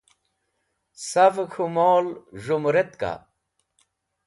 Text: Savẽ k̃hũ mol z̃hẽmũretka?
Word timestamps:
Savẽ 1.07 1.47
k̃hũ 1.51 1.65
mol 1.75 2.05
z̃hẽmũretka? 2.43 3.11